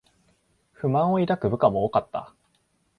[0.73, 2.33] 不満を抱く部下も多かった